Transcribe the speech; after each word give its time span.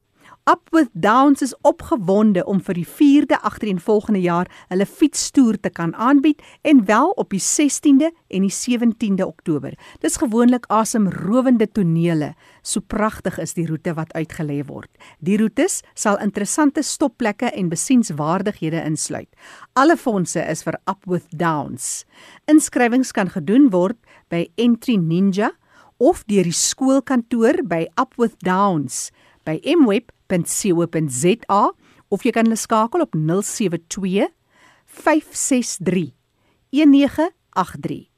Up 0.50 0.70
with 0.72 0.90
Downs 0.94 1.42
is 1.42 1.54
opgewonde 1.62 2.42
om 2.50 2.58
vir 2.66 2.80
die 2.80 2.88
4de 2.88 3.38
agtereenvolgende 3.46 4.24
jaar 4.24 4.48
hulle 4.72 4.88
fietstoer 4.90 5.60
te 5.62 5.70
kan 5.70 5.94
aanbied 5.94 6.42
en 6.66 6.82
wel 6.88 7.14
op 7.22 7.30
die 7.30 7.42
16de 7.46 8.10
en 8.10 8.48
die 8.48 8.56
17de 8.56 9.28
Oktober. 9.28 9.78
Dis 10.02 10.18
gewoonlik 10.18 10.66
asemrowende 10.74 11.68
tonele. 11.70 12.32
So 12.64 12.82
pragtig 12.82 13.38
is 13.38 13.54
die 13.54 13.68
roete 13.70 13.94
wat 13.94 14.16
uitgelê 14.18 14.64
word. 14.66 14.90
Die 15.22 15.38
roetes 15.38 15.84
sal 15.94 16.18
interessante 16.26 16.82
stopplekke 16.82 17.54
en 17.54 17.70
besienswaardighede 17.70 18.82
insluit. 18.82 19.30
Alle 19.78 19.98
fondse 19.98 20.42
is 20.42 20.66
vir 20.66 20.80
Up 20.90 21.06
with 21.06 21.30
Downs. 21.38 22.08
Inskrywings 22.50 23.14
kan 23.14 23.30
gedoen 23.30 23.70
word 23.70 24.02
by 24.34 24.48
Entry 24.58 24.98
Ninja 24.98 25.54
of 26.02 26.24
deur 26.26 26.48
die 26.50 26.56
skoolkantoor 26.56 27.62
by 27.70 27.86
Upwith 28.02 28.40
Downs 28.42 29.12
by 29.46 29.60
mweb.co.za 29.78 31.64
of 32.12 32.26
jy 32.26 32.34
kan 32.36 32.50
hulle 32.50 32.60
skakel 32.60 33.06
op 33.06 33.14
072 33.14 34.32
563 34.90 36.10
1983 36.72 38.12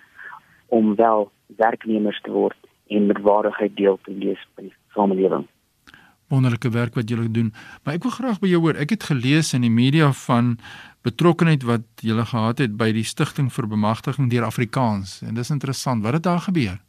om 0.68 0.96
wel 0.96 1.32
werknemers 1.58 2.22
te 2.22 2.32
word 2.32 2.58
en 2.88 3.06
met 3.06 3.22
waardigheid 3.22 3.76
deel 3.76 4.00
te 4.04 4.12
lees 4.12 4.48
by 4.56 4.62
die 4.62 4.76
samelewing. 4.96 5.48
Wonderlike 6.34 6.72
werk 6.74 6.96
wat 6.98 7.10
julle 7.10 7.30
doen. 7.32 7.52
Maar 7.84 8.00
ek 8.00 8.08
wil 8.08 8.16
graag 8.16 8.40
by 8.42 8.50
jou 8.50 8.62
hoor. 8.64 8.80
Ek 8.82 8.96
het 8.96 9.06
gelees 9.06 9.54
in 9.54 9.62
die 9.62 9.74
media 9.74 10.10
van 10.26 10.56
betrokkeheid 11.06 11.66
wat 11.68 11.86
julle 12.02 12.26
gehad 12.26 12.64
het 12.64 12.74
by 12.80 12.90
die 12.96 13.06
stigting 13.06 13.52
vir 13.54 13.68
bemagtiging 13.70 14.32
deur 14.32 14.48
Afrikaans 14.48 15.20
en 15.28 15.38
dis 15.38 15.54
interessant. 15.54 16.02
Wat 16.04 16.18
het 16.18 16.26
daar 16.26 16.42
gebeur? 16.48 16.80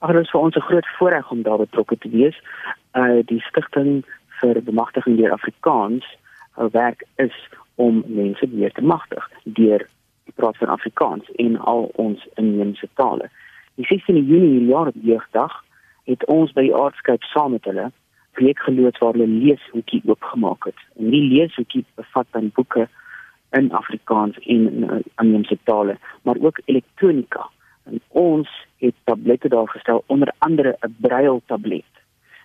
Ag, 0.00 0.14
dit 0.16 0.24
is 0.24 0.32
vir 0.32 0.40
ons 0.40 0.56
'n 0.56 0.68
groot 0.70 0.88
voorreg 0.98 1.30
om 1.30 1.42
daar 1.42 1.58
betrokke 1.58 1.98
te 1.98 2.08
wees. 2.08 2.36
Uh 2.96 3.20
die 3.26 3.40
stigting 3.40 4.04
vir 4.40 4.62
bemagtiging 4.62 5.16
deur 5.16 5.32
Afrikaans, 5.32 6.06
hul 6.56 6.70
werk 6.72 7.04
is 7.16 7.36
om 7.74 8.02
mense 8.06 8.48
weer 8.48 8.72
te 8.72 8.82
magtig 8.82 9.30
deur 9.44 9.86
die 10.24 10.34
praat 10.34 10.56
van 10.56 10.68
Afrikaans 10.68 11.30
en 11.36 11.58
al 11.58 11.90
ons 11.94 12.28
inheemse 12.34 12.88
tale. 12.94 13.28
Die 13.74 13.86
16 13.86 14.16
Junie 14.16 14.50
hierdie 14.50 14.72
jaar 14.72 14.86
op 14.86 14.98
jeugdag 15.02 15.64
het 16.04 16.24
ons 16.26 16.52
by 16.52 16.70
Aardskap 16.72 17.22
saam 17.22 17.50
met 17.56 17.64
hulle 17.64 17.90
projek 18.32 18.58
geloods 18.58 18.98
waar 18.98 19.12
hulle 19.12 19.26
leeshoekie 19.26 20.02
oopgemaak 20.06 20.64
het. 20.64 20.80
En 20.96 21.10
die 21.10 21.22
leeshoekie 21.22 21.84
bevat 21.94 22.26
dan 22.30 22.50
boeke 22.54 22.88
in 23.50 23.72
Afrikaans 23.72 24.38
en 24.38 24.66
in 24.72 25.04
inheemse 25.16 25.58
tale, 25.64 25.98
maar 26.22 26.36
ook 26.40 26.60
elektronika. 26.64 27.48
En 27.84 28.00
ons 28.08 28.66
het 28.78 28.94
tablette 29.04 29.48
daar 29.48 29.68
gestel 29.68 30.04
onder 30.06 30.32
andere 30.38 30.76
'n 30.80 30.94
braille 31.00 31.40
tablet. 31.46 31.92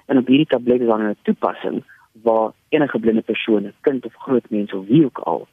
En 0.05 0.17
op 0.17 0.27
hierdie 0.27 0.47
tablet 0.47 0.81
is 0.81 0.87
dan 0.87 1.01
'n 1.01 1.17
toepassing 1.21 1.83
waar 2.11 2.51
enige 2.69 2.99
blinde 2.99 3.21
persoon, 3.21 3.71
kind 3.81 4.05
of 4.05 4.13
groot 4.13 4.49
mens 4.49 4.73
of 4.73 4.85
wie 4.87 5.05
ook 5.05 5.17
al, 5.17 5.47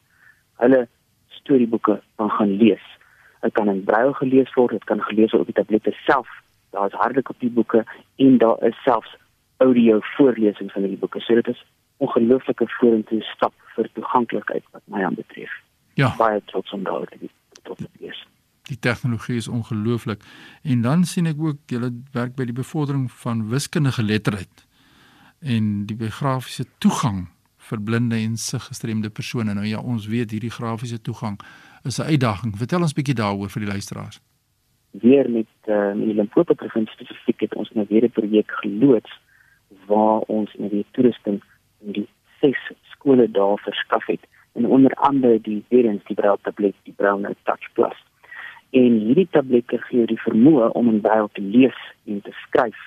hulle 0.57 0.89
storieboeke 1.29 2.03
kan 2.15 2.31
gaan 2.31 2.57
lees. 2.57 2.83
Dit 3.41 3.53
kan 3.53 3.69
in 3.69 3.85
braille 3.85 4.15
gelees 4.15 4.55
word, 4.55 4.71
dit 4.71 4.85
kan 4.85 5.01
gelees 5.01 5.31
word 5.31 5.41
op 5.43 5.55
die 5.55 5.65
tablette 5.65 5.93
self. 6.07 6.29
Daar 6.71 6.87
is 6.87 6.93
harde 6.93 7.23
kopie 7.23 7.51
boeke 7.51 7.85
en 8.17 8.39
daar 8.39 8.63
is 8.63 8.83
selfs 8.83 9.17
audio 9.65 9.99
voorlesings 10.17 10.73
van 10.73 10.85
hierdie 10.85 10.99
boeke. 10.99 11.21
So 11.21 11.39
dit 11.41 11.49
is 11.55 11.63
ongelooflike 12.03 12.67
vorentoe 12.79 13.23
stap 13.31 13.55
vir 13.77 13.89
toeganklikheid 13.99 14.65
wat 14.75 14.83
my 14.85 15.05
aanbetref. 15.07 15.53
Ja. 16.01 16.15
Baie 16.19 16.43
trots 16.51 16.73
om 16.73 16.83
daar 16.89 17.07
te 17.07 17.31
tot 17.63 17.79
te 17.79 17.89
wees. 18.01 18.27
Die 18.71 18.79
tegnologie 18.79 19.37
is 19.37 19.49
ongelooflik. 19.49 20.23
En 20.63 20.83
dan 20.83 21.05
sien 21.05 21.27
ek 21.31 21.41
ook 21.43 21.59
julle 21.71 21.93
werk 22.15 22.35
by 22.39 22.47
die 22.49 22.57
bevordering 22.57 23.11
van 23.23 23.49
wiskundige 23.51 24.03
letterheid 24.03 24.67
en 25.43 25.87
die 25.87 26.11
grafiese 26.11 26.65
toegang 26.79 27.27
vir 27.69 27.81
blinde 27.83 28.19
en 28.19 28.37
siggestremde 28.37 29.11
persone. 29.11 29.55
Nou 29.55 29.67
ja, 29.67 29.81
ons 29.81 30.07
weet 30.07 30.31
hierdie 30.31 30.51
grafiese 30.51 31.01
toegang 31.03 31.39
is 31.85 31.99
'n 31.99 32.11
uitdaging. 32.15 32.57
Vertel 32.59 32.83
ons 32.83 32.95
bietjie 32.95 33.15
daaroor 33.15 33.51
vir 33.51 33.63
die 33.63 33.71
luisteraars. 33.71 34.21
Weer 34.91 35.31
met 35.31 35.51
uh, 35.67 35.91
in 35.91 36.07
die 36.07 36.15
Limpopo 36.15 36.55
provinsie 36.55 36.95
spesifiek 36.95 37.41
het 37.41 37.55
ons 37.55 37.71
nou 37.73 37.87
weer 37.89 38.05
'n 38.05 38.11
projek 38.11 38.51
geloods 38.63 39.11
waar 39.87 40.21
ons 40.27 40.55
in 40.55 40.69
die 40.69 40.87
toerusting 40.91 41.43
in 41.81 41.93
die 41.99 42.09
ses 42.41 42.71
skole 42.95 43.31
daar 43.31 43.59
verskaf 43.59 44.07
het. 44.07 44.21
En 44.53 44.67
onder 44.67 44.93
andere 44.95 45.41
die 45.41 45.65
weerens 45.69 46.05
die 46.05 46.17
braille 46.17 46.39
tablet 46.43 46.75
die 46.83 46.95
braille 46.97 47.37
touch 47.43 47.73
plus. 47.73 47.99
En 48.71 48.99
hierdie 49.07 49.29
tablette 49.31 49.79
gee 49.89 50.07
die 50.07 50.21
vermoë 50.21 50.73
om 50.79 50.89
in 50.89 51.01
braille 51.01 51.29
te 51.33 51.45
lees 51.45 51.79
en 52.09 52.21
te 52.25 52.33
skryf 52.47 52.81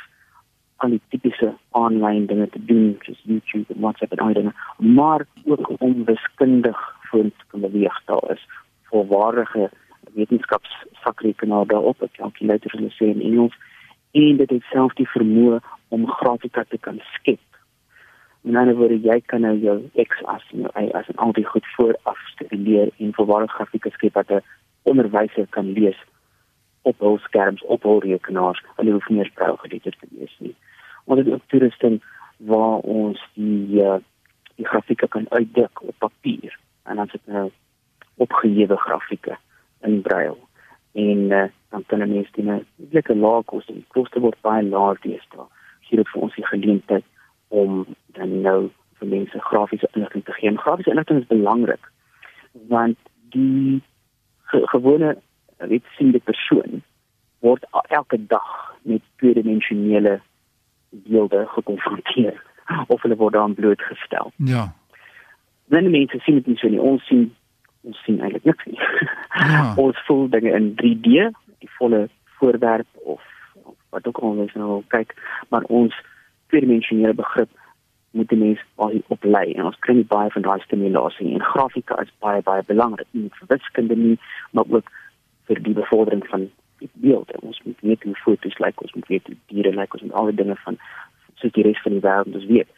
al 0.84 0.96
die 0.96 1.02
tipiese 1.14 1.52
aanlyn 1.80 2.26
dinge 2.30 2.48
te 2.52 2.62
doen 2.70 2.96
soos 3.06 3.22
YouTube 3.24 3.74
en 3.74 3.82
WhatsApp 3.86 4.16
en 4.16 4.24
ander 4.26 4.52
maar 4.78 5.26
ook 5.46 5.72
om 5.78 6.04
wiskundig 6.06 6.80
voor 7.10 7.24
te 7.24 7.46
kan 7.48 7.62
beweeg. 7.68 8.02
Daar 8.06 8.32
is 8.32 8.48
volwaardige 8.92 9.70
wetenskapsvakrekenaar 10.14 11.66
daarop 11.68 12.02
'n 12.02 12.12
kalkulator 12.18 12.72
hulle 12.72 12.92
sê 12.98 13.06
in 13.14 13.22
Engels 13.22 13.56
en 14.16 14.38
dit 14.42 14.50
het 14.50 14.72
self 14.72 14.96
die 15.00 15.10
vermoë 15.12 15.60
om 15.96 16.08
grafika 16.20 16.64
te 16.70 16.80
kan 16.82 17.02
skep 17.14 17.44
In 18.46 18.56
ander 18.56 18.76
woorde, 18.78 19.00
jy 19.02 19.16
kan 19.26 19.42
nou 19.42 19.56
jou 19.58 19.80
X 19.98 20.20
as 20.30 20.44
nou 20.54 20.70
as 20.94 21.08
'n 21.10 21.18
al 21.18 21.32
die 21.34 21.46
goed 21.46 21.66
vooraf 21.76 22.20
studeer 22.34 22.92
en 22.98 23.14
volwaardige 23.14 23.56
grafieke 23.58 23.90
skep 23.90 24.14
wat 24.14 24.30
'n 24.30 24.44
onderwyser 24.84 25.48
kan 25.50 25.72
lees 25.72 25.98
op 26.82 27.00
hul 27.00 27.18
skerms 27.18 27.64
op 27.64 27.84
hul 27.84 28.00
rekenaars. 28.00 28.62
Hulle 28.76 28.92
hoef 28.92 29.10
nie 29.10 29.32
braille 29.34 29.58
geletterd 29.58 29.98
te 30.00 30.08
wees 30.12 30.36
nie. 30.40 30.56
Ons 31.06 31.20
het 31.20 31.34
ook 31.34 31.42
toerusting 31.48 32.04
waar 32.38 32.78
ons 32.78 33.20
die 33.34 33.82
uh, 33.82 33.98
die 34.56 34.68
grafieke 34.68 35.08
kan 35.08 35.26
uitdruk 35.30 35.82
op 35.82 35.96
papier 35.98 36.60
en 36.84 36.96
dan 36.96 37.08
sit 37.08 37.26
nou 37.26 37.52
opgehewe 38.16 38.78
grafieke 38.78 39.38
in 39.82 40.02
braille. 40.02 40.45
En 40.96 41.18
uh, 41.32 41.44
dan 41.70 41.84
kan 41.88 42.02
'n 42.02 42.12
mens 42.12 42.32
dit 42.32 42.46
net 42.46 42.64
lekker 42.90 43.16
laag 43.16 43.46
kos. 43.46 43.66
Die 43.66 43.86
koste 43.88 44.20
word 44.20 44.42
baie 44.42 44.64
laag 44.64 45.02
deesdae. 45.02 45.46
Hier 45.80 46.00
het 46.00 46.10
vir 46.10 46.22
ons 46.22 46.36
die 46.36 46.46
geleentheid 46.46 47.04
om 47.48 47.86
dan 48.08 48.42
nou 48.42 48.70
vir 49.00 49.08
mense 49.08 49.40
grafiese 49.40 49.90
inligting 49.92 50.24
te 50.26 50.32
gee. 50.32 50.50
En 50.50 50.58
grafiese 50.60 50.90
inligting 50.90 51.20
is 51.20 51.28
belangrik 51.28 51.92
want 52.68 52.98
die 53.30 53.84
ge 54.44 54.68
gewone 54.68 55.18
weet 55.58 55.84
sien 55.98 56.12
die 56.12 56.22
persoon 56.24 56.84
word 57.40 57.66
elke 57.88 58.26
dag 58.28 58.76
met 58.82 59.02
tweedimensionele 59.16 60.20
beelde 60.90 61.46
gekonfronteer 61.48 62.42
of 62.94 63.02
hulle 63.02 63.16
word 63.16 63.36
aan 63.36 63.54
blootgestel. 63.54 64.32
Ja. 64.36 64.74
Wanneer 65.66 65.92
mense 65.92 66.20
sien 66.20 66.36
dit 66.36 66.48
nie 66.48 66.58
so 66.58 66.70
nie, 66.70 66.82
ons 66.82 67.06
sien 67.06 67.28
ons 67.86 68.02
sien 68.06 68.22
eintlik 68.22 68.44
niks 68.50 68.66
nie. 68.66 68.80
Ja. 68.80 69.74
ons 69.86 70.00
voel 70.08 70.28
dinge 70.34 70.54
in 70.58 70.74
3D, 70.82 71.30
die 71.64 71.72
volle 71.78 72.06
voorwerp 72.40 72.88
of, 73.16 73.22
of 73.64 73.76
wat 73.96 74.08
ook 74.08 74.20
al 74.22 74.44
ons 74.46 74.58
nou 74.60 74.82
kyk, 74.94 75.16
maar 75.54 75.68
ons 75.82 75.96
tweedimensionele 76.54 77.14
begrip 77.14 77.50
moet 78.16 78.30
die 78.32 78.40
mens 78.40 78.62
baie 78.80 79.02
oplei 79.14 79.48
en 79.54 79.66
ons 79.70 79.80
kry 79.86 80.04
baie 80.12 80.32
van 80.36 80.46
daai 80.46 80.62
stimulasie 80.64 81.34
en 81.36 81.44
grafika 81.44 81.98
is 82.04 82.14
baie 82.24 82.44
baie 82.48 82.64
belangrik 82.70 83.10
nie 83.12 83.32
vir 83.40 83.50
wiskunde 83.52 83.98
nie 84.02 84.14
maar 84.52 84.70
ook 84.78 84.92
vir 85.50 85.60
die 85.66 85.76
bevordering 85.80 86.24
van 86.32 86.48
die 86.84 86.90
beeld 87.04 87.34
en 87.36 87.50
ons 87.50 87.60
moet 87.66 87.84
weet 87.90 88.08
hoe 88.08 88.16
foto's 88.22 88.58
lyk 88.64 88.86
ons 88.86 88.96
moet 88.96 89.12
weet 89.12 89.28
hoe 89.28 89.38
diere 89.52 89.76
lyk 89.76 89.98
ons 89.98 90.06
moet 90.08 90.16
al 90.22 90.32
die 90.32 90.40
dinge 90.42 90.56
van 90.64 90.80
soos 91.42 91.56
die 91.58 91.68
res 91.68 91.84
van 91.84 91.98
die 91.98 92.04
wêreld 92.08 92.32
dus 92.38 92.48
weet 92.54 92.72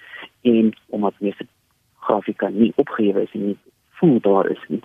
en 0.53 0.74
omdat 0.98 1.21
mense 1.27 1.50
grafika 2.10 2.50
nie 2.57 2.71
opgehewe 2.83 3.27
is 3.30 3.38
en 3.38 3.45
nie 3.51 3.57
voel 4.01 4.18
daar 4.30 4.50
is 4.57 4.63
nie 4.74 4.81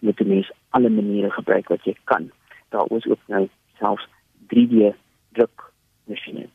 moet 0.00 0.16
die 0.16 0.26
mens 0.26 0.50
alle 0.70 0.90
maniere 0.90 1.30
gebruik 1.30 1.68
wat 1.68 1.84
jy 1.84 1.96
kan 2.04 2.30
daar 2.68 2.86
is 2.96 3.06
ook 3.06 3.20
nou 3.26 3.48
selfs 3.78 4.08
3D 4.52 4.94
druk 5.32 5.72
masjiene 6.04 6.48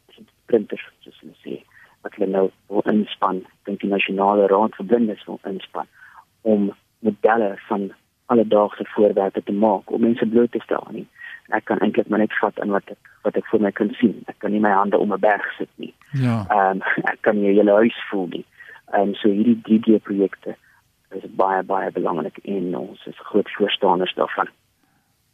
printers 0.45 0.85
soos 0.99 1.19
hulle 1.21 1.37
sê 1.43 1.61
wat 2.03 2.15
hulle 2.17 2.29
nou 2.31 2.47
wil 2.67 2.85
inspann, 2.91 3.41
dink 3.67 3.81
die 3.81 3.91
nasionale 3.91 4.47
raad 4.51 4.75
vir 4.77 4.87
blindes 4.91 5.23
wil 5.27 5.39
inspann 5.49 5.89
om 6.53 6.71
modelle 7.07 7.53
van 7.69 7.89
alledaagse 8.33 8.85
voorwerpe 8.95 9.43
te 9.43 9.55
maak 9.65 9.91
om 9.91 10.03
mense 10.03 10.27
bloot 10.27 10.51
te 10.51 10.61
stel 10.63 10.87
nie. 10.95 11.05
Ek 11.55 11.65
kan 11.69 11.79
eintlik 11.83 12.09
maar 12.11 12.23
net 12.23 12.35
vat 12.39 12.59
in 12.63 12.75
wat 12.75 12.91
ek 12.91 13.11
wat 13.23 13.37
ek 13.39 13.47
voor 13.51 13.63
my 13.63 13.71
kan 13.75 13.91
sien. 13.99 14.15
Ek 14.31 14.39
kan 14.43 14.51
nie 14.51 14.63
my 14.63 14.71
hande 14.75 14.99
om 14.99 15.13
'n 15.13 15.23
berg 15.23 15.47
sit 15.57 15.71
nie. 15.75 15.93
Ja. 16.11 16.43
Ehm 16.49 16.83
um, 16.83 16.83
ek 17.13 17.21
kan 17.21 17.39
nie 17.39 17.51
'n 17.51 17.57
hele 17.59 17.79
huis 17.83 17.99
voel 18.09 18.27
nie. 18.35 18.45
Ehm 18.93 19.09
um, 19.09 19.15
so 19.15 19.29
hierdie 19.29 19.59
3D 19.67 20.03
projekte 20.03 20.55
is 21.19 21.29
baie 21.39 21.63
baie 21.63 21.91
belangrik 21.91 22.37
en 22.43 22.75
ons 22.77 23.05
is 23.05 23.23
groot 23.29 23.49
voorstanders 23.57 24.13
daarvan. 24.15 24.49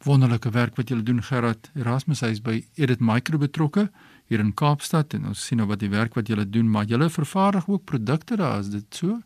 Wonderlike 0.04 0.50
werk 0.50 0.76
wat 0.76 0.88
julle 0.88 1.02
doen 1.02 1.22
Gerard 1.22 1.70
Erasmus 1.76 2.22
hy 2.24 2.30
is 2.36 2.40
by 2.40 2.60
Edit 2.76 3.00
Micro 3.00 3.38
betrokke 3.38 3.88
hier 4.28 4.40
in 4.40 4.54
Kaapstad 4.54 5.14
en 5.14 5.26
ons 5.32 5.46
sien 5.46 5.60
nou 5.60 5.68
wat 5.68 5.82
die 5.82 5.92
werk 5.92 6.14
wat 6.16 6.28
julle 6.28 6.46
doen, 6.48 6.70
maar 6.70 6.88
julle 6.88 7.10
vervaardig 7.10 7.68
ook 7.68 7.84
produkte 7.84 8.36
daar, 8.36 8.60
is 8.60 8.70
dit 8.70 8.94
so? 8.94 9.18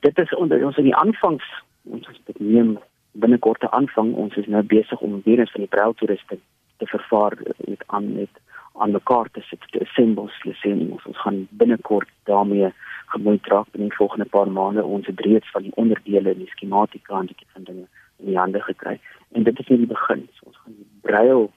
Dit 0.00 0.18
is 0.18 0.32
onder 0.34 0.64
ons 0.66 0.78
in 0.80 0.88
die 0.88 0.96
aanvangs 0.96 1.44
ons 1.82 2.06
het 2.06 2.20
dit 2.26 2.40
neem 2.40 2.78
binnekort 3.12 3.60
te 3.60 3.70
aanvang. 3.70 4.14
Ons 4.14 4.36
is 4.40 4.46
nou 4.46 4.62
besig 4.62 5.00
om 5.00 5.20
weer 5.24 5.42
eens 5.42 5.52
van 5.54 5.64
die 5.64 5.70
braille 5.70 5.94
toeriste 6.00 6.38
te 6.76 6.86
vervaar 6.86 7.36
met 7.66 7.84
aan 7.86 8.12
met 8.14 8.40
aan 8.80 8.90
mekaar 8.90 9.28
te 9.32 9.40
sit 9.44 9.64
te 9.70 9.82
assembles 9.84 10.38
lesings. 10.44 11.04
Ons 11.04 11.20
gaan 11.20 11.46
binnekort 11.50 12.08
daarmee 12.24 12.72
gemoeid 13.14 13.46
raak 13.52 13.68
in 13.76 13.86
die 13.86 13.96
volgende 13.96 14.28
paar 14.34 14.50
maande 14.50 14.84
ons 14.84 15.06
het 15.06 15.20
reeds 15.20 15.50
van 15.54 15.66
die 15.68 15.74
onderdele 15.80 16.34
en 16.34 16.44
die 16.44 16.52
skematika 16.54 17.20
en 17.20 17.30
die 17.30 17.36
van 17.54 17.64
dinge 17.68 17.86
in 18.18 18.26
die 18.32 18.38
hande 18.38 18.60
gekry. 18.60 18.98
En 19.32 19.42
dit 19.48 19.58
is 19.58 19.68
net 19.68 19.78
die 19.84 19.90
begin. 19.90 20.28
So, 20.36 20.50
ons 20.50 20.60
gaan 20.64 20.76
braille 21.06 21.48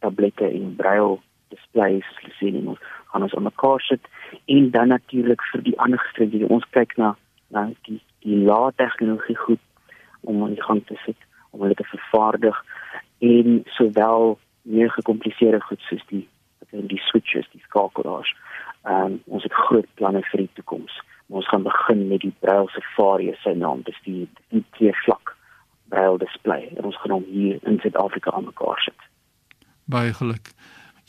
tablette 0.00 0.48
en 0.48 0.74
braille 0.76 1.18
displays 1.50 2.06
gesien 2.24 2.56
en 2.60 2.68
ons 2.74 2.84
gaan 3.12 3.26
ons 3.26 3.34
aan 3.34 3.48
mekaar 3.48 3.80
sit 3.80 4.06
en 4.44 4.70
dan 4.70 4.94
natuurlik 4.94 5.42
vir 5.52 5.64
die 5.66 5.78
ander 5.78 5.98
gestremde 5.98 6.48
ons 6.48 6.66
kyk 6.76 6.96
na 7.02 7.14
na 7.54 7.66
die 7.88 7.98
die 8.24 8.38
lae 8.50 8.70
tegnologie 8.76 9.36
goed 9.36 9.62
om 10.20 10.42
aan 10.44 10.54
die 10.54 10.66
gang 10.68 10.82
te 10.86 10.98
sit 11.04 11.26
om 11.50 11.64
hulle 11.64 11.78
te 11.78 11.88
vervaardig 11.92 12.58
en 13.30 13.62
sowel 13.78 14.38
meer 14.62 14.92
gekompliseerde 14.98 15.60
goed 15.68 15.82
soos 15.88 16.04
die 16.12 16.26
die 16.72 17.02
switches 17.08 17.48
die 17.52 17.62
skakelaars 17.68 18.34
um, 18.84 19.20
ons 19.26 19.46
het 19.46 19.56
groot 19.66 19.88
planne 20.00 20.22
vir 20.30 20.44
die 20.44 20.52
toekoms 20.58 20.98
ons 21.28 21.48
gaan 21.48 21.66
begin 21.66 22.08
met 22.08 22.24
die 22.26 22.34
braille 22.44 22.70
safari 22.74 23.32
se 23.42 23.54
naam 23.54 23.84
dis 23.86 24.02
die 24.08 24.26
die 24.54 24.64
twee 24.78 24.94
vlak 25.04 25.36
braille 25.92 26.18
display 26.18 26.68
en 26.76 26.84
ons 26.84 27.00
gaan 27.02 27.18
hom 27.18 27.26
hier 27.30 27.58
in 27.62 27.80
Suid-Afrika 27.82 28.34
aan 28.34 28.50
mekaar 28.50 28.82
sit 28.86 29.08
baie 29.90 30.14
geluk 30.14 30.54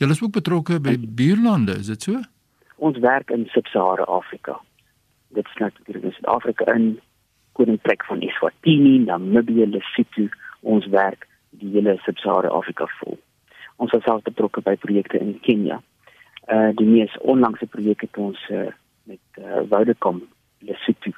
Julle 0.02 0.14
is 0.14 0.22
ook 0.22 0.32
betrokke 0.34 0.80
by 0.82 0.96
buurlande, 0.98 1.76
is 1.78 1.86
dit 1.86 2.02
so? 2.02 2.20
Ons 2.82 2.96
werk 2.98 3.28
in 3.30 3.44
Sub-Sahara 3.52 4.02
Afrika. 4.10 4.56
Dit 5.30 5.46
is 5.46 5.60
natuurlik 5.60 6.08
in 6.08 6.14
Suid-Afrika 6.16 6.72
in 6.74 6.88
Koninkryk 7.52 8.02
van 8.04 8.20
Eswatini, 8.26 8.96
Namibië, 9.04 9.68
Lesotho. 9.70 10.26
Ons 10.60 10.88
werk 10.90 11.28
die 11.50 11.70
hele 11.76 11.94
Sub-Sahara 12.02 12.50
Afrika 12.50 12.88
vol. 12.98 13.14
Ons 13.76 13.92
is 13.92 14.04
self 14.04 14.22
betrokke 14.22 14.60
by 14.60 14.76
projekte 14.76 15.18
in 15.18 15.38
Kenia. 15.40 15.80
Uh 16.48 16.70
die 16.78 16.86
mees 16.86 17.14
onlangse 17.20 17.66
projek 17.66 18.00
het 18.00 18.16
ons 18.16 18.38
uh, 18.50 18.70
met 19.04 19.22
uh, 19.38 19.62
Vodacom 19.70 20.22
Lesotho 20.58 21.12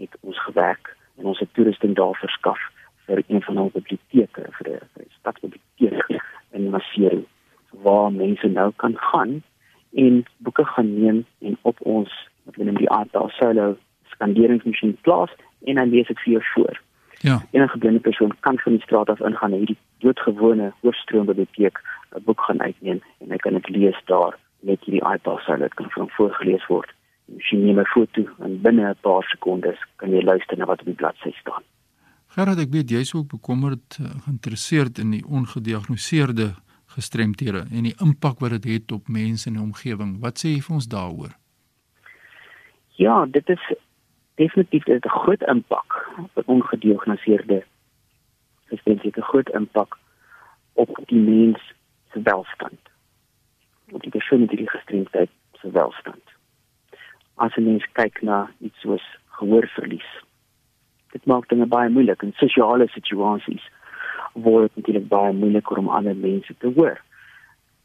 het 0.00 0.16
ons 0.20 0.38
gewerk 0.46 0.96
en 1.18 1.24
ons 1.24 1.38
het 1.38 1.52
toerusting 1.52 1.94
daar 1.96 2.16
verskaf 2.16 2.60
vir 3.06 3.22
een 3.26 3.42
van 3.42 3.58
ons 3.58 3.72
biblioteke 3.72 4.46
vir 4.58 4.68
'n 4.70 5.08
stadsbiblioteek 5.18 6.22
in 6.56 6.70
Maseru 6.70 7.24
waar 7.70 8.12
mense 8.12 8.48
nou 8.48 8.72
kan 8.76 8.96
gaan 8.96 9.42
en 9.92 10.24
boeke 10.36 10.64
gaan 10.64 11.00
neem 11.00 11.24
en 11.38 11.56
op 11.62 11.80
ons 11.80 12.10
wat 12.44 12.54
hulle 12.54 12.70
noem 12.70 12.80
die 12.82 12.94
iPad 13.00 13.30
solo 13.38 13.76
skanderingsmasjien 14.14 14.96
plaas 15.00 15.30
en 15.64 15.74
dan 15.74 15.90
lees 15.90 16.08
ek 16.08 16.20
vir 16.24 16.32
jou 16.32 16.44
voor. 16.54 16.80
Ja. 17.20 17.42
Enige 17.50 17.78
blinde 17.78 18.00
persoon 18.00 18.32
kan 18.40 18.58
van 18.58 18.72
die 18.72 18.82
straat 18.82 19.08
af 19.08 19.20
ingaan 19.20 19.52
en 19.52 19.58
hierdie 19.58 19.78
doodgewone 20.02 20.72
hoofstroom 20.82 21.26
biblioteek 21.26 21.80
'n 22.16 22.24
boek 22.24 22.40
gaan 22.40 22.62
uitneem 22.62 23.00
en 23.20 23.30
hy 23.30 23.36
kan 23.36 23.54
dit 23.54 23.68
lees 23.68 24.00
daar 24.04 24.38
met 24.60 24.80
hierdie 24.84 25.06
iPad 25.14 25.40
solo 25.40 25.58
dit 25.58 25.74
kan 25.74 25.90
van 25.90 26.08
voorgeles 26.08 26.66
word. 26.66 26.90
Masjien 27.24 27.64
neem 27.64 27.80
'n 27.80 27.92
foto 27.94 28.22
en 28.38 28.60
binne 28.60 28.88
'n 28.88 29.00
paar 29.00 29.22
sekondes 29.22 29.78
kan 29.96 30.10
jy 30.10 30.22
luister 30.22 30.58
na 30.58 30.64
wat 30.64 30.80
op 30.80 30.86
die 30.86 30.94
bladsy 30.94 31.32
staan. 31.40 31.62
Gerard, 32.26 32.58
ek 32.58 32.70
weet 32.70 32.90
jy's 32.90 33.14
ook 33.14 33.28
bekommerd, 33.28 33.98
eh, 33.98 34.06
geïnteresseerd 34.24 34.98
in 34.98 35.10
die 35.10 35.26
ongediagnoseerde 35.26 36.54
gestremthede 36.86 37.64
en 37.70 37.82
die 37.82 37.94
impak 37.98 38.38
wat 38.38 38.50
dit 38.50 38.64
het, 38.64 38.82
het 38.82 38.92
op 38.92 39.08
mense 39.08 39.48
in 39.48 39.54
die 39.54 39.62
omgewing. 39.62 40.18
Wat 40.20 40.38
sê 40.38 40.48
jy 40.54 40.60
vir 40.60 40.74
ons 40.74 40.88
daaroor? 40.88 41.32
Ja, 42.98 43.26
dit 43.26 43.48
is 43.48 43.62
definitief 44.34 44.86
'n 44.86 45.08
groot 45.08 45.42
impak 45.42 46.08
op 46.34 46.48
ongediagnoseerde 46.48 47.64
gestremdhede, 48.70 49.20
'n 49.20 49.30
groot 49.30 49.50
impak 49.60 49.98
op 50.72 50.98
die 51.06 51.18
mens 51.18 51.60
se 52.12 52.22
welstand. 52.22 52.80
Op 53.90 54.02
die 54.02 54.10
persoon 54.10 54.40
met 54.40 54.48
die 54.48 54.70
gestremdheid 54.70 55.30
se 55.52 55.70
welstand. 55.70 56.26
As 57.34 57.56
'n 57.56 57.64
mens 57.64 57.86
kyk 57.92 58.22
na 58.22 58.50
iets 58.58 58.80
soos 58.80 59.06
gehoorverlies. 59.26 60.10
Dit 61.10 61.24
maak 61.24 61.48
dinge 61.48 61.66
baie 61.66 61.88
moeilik 61.88 62.22
in 62.22 62.32
sosiale 62.32 62.88
situasies 62.88 63.70
word 64.32 64.62
dit 64.62 64.76
natuurlik 64.76 65.08
baie 65.08 65.32
moeiliker 65.32 65.76
om 65.76 65.88
ander 65.88 66.16
mense 66.16 66.54
te 66.58 66.72
hoor. 66.76 67.00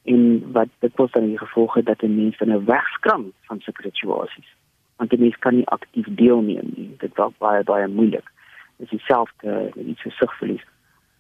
En 0.04 0.52
wat 0.52 0.68
dit 0.80 0.96
was 0.96 1.12
dan 1.12 1.26
die 1.26 1.38
gevolge 1.38 1.84
dat 1.84 2.04
'n 2.04 2.16
mens 2.16 2.38
dan 2.38 2.52
'n 2.52 2.66
wegskram 2.66 3.32
van 3.42 3.60
sulke 3.60 3.82
situasies. 3.82 4.50
Want 4.96 5.14
'n 5.14 5.20
mens 5.20 5.38
kan 5.38 5.56
nie 5.56 5.68
aktief 5.68 6.06
deelneem 6.10 6.70
nie. 6.76 6.96
Dit 6.98 7.18
raak 7.18 7.38
baie 7.38 7.64
baie 7.64 7.88
moeilik. 7.88 8.32
Dis 8.78 8.90
dieselfde 8.90 9.72
met 9.76 9.86
iets 9.86 10.02
so 10.02 10.10
sigverlies 10.10 10.66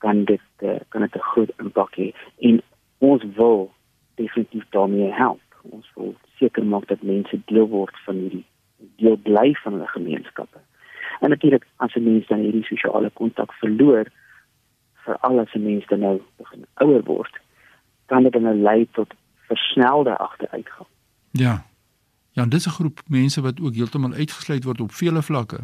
kan 0.05 0.23
dit 0.23 0.47
uh, 0.59 0.79
kan 0.89 1.01
dit 1.01 1.15
'n 1.15 1.29
groot 1.31 1.51
impak 1.63 1.95
hê 1.99 2.07
en 2.47 2.61
ons 2.97 3.23
wil 3.35 3.71
definitief 4.15 4.65
daarmee 4.69 5.11
help. 5.11 5.41
Ons 5.61 5.87
wil 5.95 6.15
seker 6.39 6.65
maak 6.65 6.87
dat 6.87 7.01
mense 7.01 7.39
deel 7.45 7.67
word 7.67 7.95
van 8.05 8.15
hierdie 8.15 8.45
deel 8.95 9.17
bly 9.17 9.49
van 9.63 9.73
hulle 9.73 9.87
gemeenskappe. 9.87 10.59
En 11.19 11.29
natuurlik 11.29 11.65
as 11.75 11.95
'n 11.95 12.03
mens 12.03 12.27
dan 12.27 12.39
hierdie 12.39 12.63
sosiale 12.63 13.09
kontak 13.09 13.53
verloor, 13.53 14.05
veral 14.93 15.39
as 15.39 15.53
'n 15.53 15.63
mens 15.63 15.87
dan 15.87 15.99
nou 15.99 16.21
begin 16.37 16.65
ouer 16.73 17.03
word, 17.03 17.33
kan 18.05 18.23
dit 18.23 18.33
dan 18.33 18.41
nou 18.41 18.55
lei 18.55 18.87
tot 18.91 19.13
versnelde 19.47 20.17
agteruitgang. 20.17 20.87
Ja. 21.31 21.65
Ja, 22.31 22.45
dis 22.45 22.67
'n 22.67 22.77
groep 22.79 22.99
mense 23.07 23.41
wat 23.41 23.61
ook 23.61 23.73
heeltemal 23.73 24.13
uitgesluit 24.13 24.63
word 24.63 24.81
op 24.81 24.91
vele 24.91 25.21
vlakke. 25.21 25.59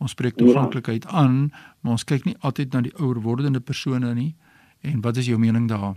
Ons 0.00 0.14
spreek 0.16 0.38
toeganklikheid 0.40 1.04
ja. 1.04 1.10
aan, 1.22 1.50
maar 1.80 1.98
ons 1.98 2.06
kyk 2.08 2.24
nie 2.24 2.36
altyd 2.40 2.72
na 2.72 2.80
die 2.86 2.94
ouer 2.96 3.20
wordende 3.20 3.60
persone 3.60 4.14
nie. 4.16 4.32
En 4.80 5.00
wat 5.04 5.20
is 5.20 5.28
jou 5.28 5.38
mening 5.38 5.68
daar? 5.68 5.94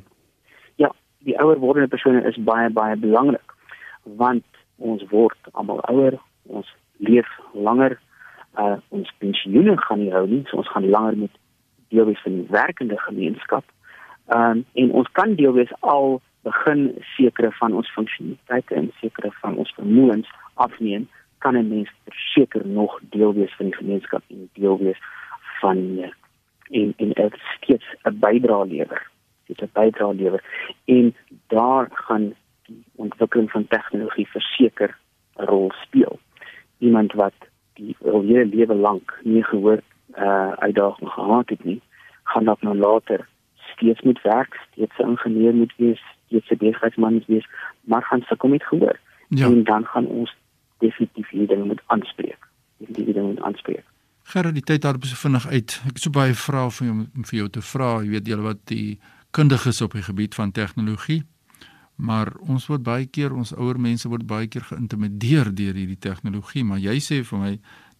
Ja, 0.76 0.92
die 1.24 1.38
ouer 1.40 1.60
wordende 1.60 1.88
persone 1.88 2.24
is 2.28 2.40
baie 2.44 2.70
baie 2.70 3.00
belangrik 3.00 3.56
want 4.04 4.44
ons 4.84 5.04
word 5.12 5.52
almal 5.54 5.80
ouer, 5.88 6.18
ons 6.52 6.68
leef 6.98 7.30
langer, 7.56 7.96
uh, 8.60 8.76
ons 8.90 9.14
pensioene 9.24 9.78
gaan 9.86 10.02
nie 10.04 10.12
hou 10.12 10.26
nie, 10.28 10.42
so 10.50 10.60
ons 10.60 10.72
gaan 10.74 10.90
langer 10.92 11.16
met 11.26 11.40
deel 11.94 12.10
wees 12.10 12.22
van 12.26 12.36
die 12.42 12.50
werkende 12.52 13.00
gemeenskap. 13.08 13.66
Ehm 14.34 14.60
um, 14.60 14.66
en 14.84 14.92
ons 15.00 15.10
kan 15.20 15.36
deel 15.40 15.56
wees 15.56 15.72
al 15.80 16.20
begin 16.44 16.90
sekere 17.16 17.52
van 17.60 17.74
ons 17.80 17.92
funksionaliteite 17.96 18.76
en 18.76 18.92
sekere 19.00 19.32
van 19.42 19.58
ons 19.58 19.74
vermoëns 19.78 20.30
afneem, 20.66 21.08
kan 21.44 21.56
'n 21.58 21.68
mens 21.68 21.90
verseker 22.08 22.68
nog 22.68 23.00
deel 23.02 23.34
wees 23.34 23.56
van 23.56 23.66
die 23.66 23.76
gemeenskap 23.76 24.24
en 24.28 24.50
deel 24.54 24.78
wees 24.78 25.00
van 25.60 25.78
uh, 25.78 26.12
en 26.80 26.94
en 26.98 27.10
dit 27.10 27.36
steeds 27.58 27.86
'n 28.04 28.20
bydrae 28.20 28.66
lewer. 28.68 29.02
Dit 29.48 29.62
'n 29.62 29.70
bydrae 29.74 30.16
lewer 30.16 30.44
en 30.86 31.16
daar 31.48 31.88
gaan 31.92 32.34
die 32.66 32.84
ontwikkeling 32.96 33.52
van 33.52 33.68
tegnologie 33.68 34.28
verseker 34.28 34.98
'n 35.36 35.44
rol 35.44 35.72
speel. 35.86 36.20
Iemand 36.78 37.14
wat 37.14 37.38
die 37.74 37.96
hele 38.00 38.46
lewe 38.46 38.76
lank 38.76 39.20
nie 39.24 39.44
gehoor 39.44 39.80
uh 40.18 40.52
uitdaging 40.52 41.10
gehad 41.10 41.50
het 41.50 41.64
nie, 41.64 41.82
gaan 42.24 42.44
dat 42.44 42.62
nou 42.62 42.78
later 42.78 43.28
steeds 43.56 44.02
moet 44.02 44.22
werk, 44.22 44.60
steeds 44.72 44.98
'n 44.98 45.10
ingenieur 45.10 45.54
moet 45.54 45.74
wees, 45.78 46.02
steeds 46.26 46.50
'n 46.50 46.58
besigheidsman 46.58 47.14
moet 47.14 47.26
wees, 47.26 47.48
maar 47.82 48.04
gaan 48.04 48.22
sukkel 48.22 48.50
met 48.50 48.64
gehoor. 48.64 49.00
Ja. 49.28 49.46
En 49.46 49.64
dan 49.64 49.86
gaan 49.86 50.06
ons 50.06 50.36
definitief 50.80 51.30
hierdie 51.30 51.48
dinge 51.48 51.66
moet 51.66 51.82
aanspreek. 51.86 52.48
Hierdie 52.78 53.14
dinge 53.14 53.28
moet 53.34 53.42
aanspreek. 53.42 53.86
Gerard, 54.24 54.56
die 54.56 54.64
tyd 54.64 54.82
daarop 54.82 55.06
so 55.06 55.16
vinnig 55.16 55.48
uit. 55.48 55.82
Ek 55.84 55.98
het 55.98 56.00
so 56.00 56.10
baie 56.10 56.34
vrae 56.34 56.72
vir 56.72 56.88
jou 56.88 56.96
om 56.96 57.28
vir 57.30 57.40
jou 57.40 57.50
te 57.50 57.62
vra. 57.62 57.92
Jy 58.02 58.10
weet 58.10 58.28
julle 58.28 58.48
wat 58.48 58.66
die 58.72 59.00
kundiges 59.32 59.82
op 59.82 59.94
die 59.98 60.06
gebied 60.06 60.36
van 60.36 60.52
tegnologie 60.52 61.24
maar 61.96 62.32
ons 62.50 62.66
word 62.72 62.84
baie 62.84 63.06
keer 63.06 63.34
ons 63.38 63.54
ouer 63.54 63.78
mense 63.78 64.10
word 64.10 64.26
baie 64.28 64.48
keer 64.50 64.66
geïntimideer 64.66 65.52
deur 65.54 65.78
hierdie 65.78 66.00
tegnologie 66.00 66.64
maar 66.66 66.82
jy 66.82 66.98
sê 67.02 67.22
vir 67.28 67.40
my 67.40 67.52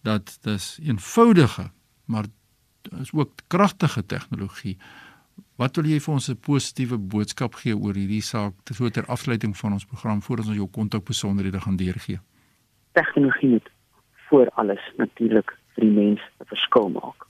dat 0.06 0.34
dis 0.46 0.74
eenvoudige 0.82 1.70
maar 2.10 2.26
is 3.00 3.14
ook 3.16 3.46
kragtige 3.48 4.02
tegnologie. 4.04 4.76
Wat 5.56 5.76
wil 5.76 5.86
jy 5.88 6.00
vir 6.00 6.14
ons 6.14 6.28
'n 6.28 6.36
positiewe 6.36 6.98
boodskap 6.98 7.54
gee 7.54 7.72
oor 7.72 7.94
hierdie 7.94 8.20
saak 8.20 8.54
so 8.72 8.90
ter 8.90 9.06
afsluiting 9.06 9.56
van 9.56 9.72
ons 9.72 9.84
program 9.84 10.20
voordat 10.22 10.46
ons 10.46 10.56
jou 10.56 10.68
kontak 10.68 11.04
besonderhede 11.04 11.60
gaan 11.60 11.76
deurgee? 11.76 12.20
Tegnologie 12.94 13.48
moet 13.48 13.70
voor 14.28 14.50
alles 14.54 14.92
natuurlik 14.96 15.56
vir 15.74 15.84
die 15.84 15.94
mens 15.94 16.20
'n 16.40 16.46
verskil 16.46 16.88
maak. 16.88 17.26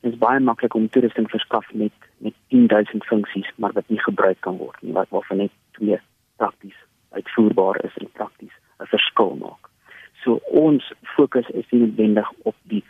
Dit 0.00 0.12
is 0.12 0.18
baie 0.18 0.40
maklik 0.40 0.74
om 0.74 0.88
toerusting 0.88 1.30
verskaf 1.30 1.66
met 1.72 1.92
met 2.18 2.34
10000 2.48 3.04
funksies 3.04 3.52
maar 3.56 3.72
wat 3.72 3.88
nie 3.88 4.00
gebruik 4.00 4.40
kan 4.40 4.56
word 4.56 4.82
nie, 4.82 4.92
wat 4.92 5.08
waarvan 5.08 5.36
net 5.36 5.50
twee 5.70 6.00
prakties 6.36 6.78
uitvoerbaar 7.10 7.84
is 7.84 7.96
en 7.96 8.10
prakties 8.12 8.52
'n 8.78 8.86
verskil 8.86 9.36
maak. 9.36 9.70
So 10.22 10.40
ons 10.44 10.92
fokus 11.02 11.48
is 11.48 11.70
nie 11.70 11.80
noodwendig 11.80 12.32
op 12.42 12.56
die 12.62 12.84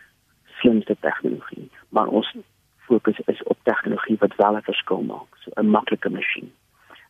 slimste 0.58 0.96
tegnologie, 1.00 1.70
maar 1.88 2.06
ons 2.06 2.36
fokus 2.78 3.18
is 3.26 3.42
op 3.42 3.58
tegnologie 3.62 4.16
wat 4.18 4.36
wel 4.36 4.56
'n 4.56 4.62
verskil 4.62 5.02
maak. 5.02 5.30
So 5.42 5.50
'n 5.54 5.70
maklike 5.70 6.10
masjien. 6.10 6.52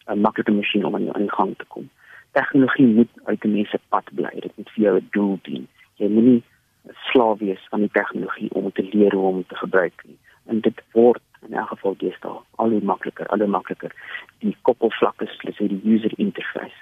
'n 0.06 0.20
Maklike 0.20 0.52
masjien 0.52 0.84
om 0.84 0.94
aan 0.94 1.22
die 1.26 1.36
gang 1.38 1.56
te 1.56 1.64
kom. 1.64 1.90
Tegnologie 2.36 2.86
moet 2.86 3.12
uit 3.24 3.40
die 3.40 3.50
mense 3.50 3.78
pad 3.88 4.10
bly. 4.18 4.32
Dit 4.44 4.52
moet 4.56 4.70
vir 4.74 4.82
jou 4.84 4.94
'n 4.98 5.08
doel 5.16 5.38
dien. 5.42 5.68
Jy 6.00 6.08
moenie 6.08 6.42
'n 6.88 6.96
slaaf 7.10 7.38
wees 7.38 7.62
van 7.70 7.80
die 7.80 7.92
tegnologie 7.92 8.50
om 8.50 8.72
te 8.72 8.88
leer 8.92 9.12
hoe 9.14 9.26
om 9.28 9.44
te 9.46 9.56
gebruik 9.56 10.02
nie. 10.04 10.18
En 10.46 10.60
dit 10.60 10.82
word 10.92 11.22
in 11.48 11.54
elk 11.54 11.68
geval 11.68 11.94
deesdae 11.98 12.40
al 12.54 12.70
hoe 12.70 12.82
makliker, 12.82 13.26
al 13.26 13.38
hoe 13.38 13.54
makliker. 13.58 13.92
Die 14.38 14.56
koppelvlakke, 14.62 15.26
soos 15.26 15.56
die 15.56 15.80
user 15.84 16.12
interface 16.16 16.80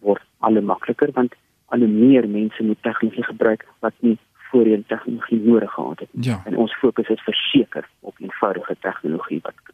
word 0.00 0.22
al 0.38 0.52
hoe 0.52 0.62
makliker 0.72 1.12
want 1.12 1.34
al 1.66 1.78
hoe 1.78 1.88
meer 1.88 2.28
mense 2.28 2.62
moet 2.62 2.82
tegnologie 2.82 3.24
gebruik 3.24 3.66
wat 3.84 3.94
nie 3.98 4.18
voorheen 4.50 4.84
tegnologie 4.86 5.40
nodig 5.40 5.72
gehad 5.72 5.98
het. 5.98 6.08
Ja. 6.12 6.42
En 6.44 6.56
ons 6.56 6.74
fokus 6.78 7.08
is 7.08 7.22
verseker 7.22 7.88
op 8.00 8.14
eenvoudige 8.18 8.76
tegnologie 8.80 9.38
wat 9.42 9.69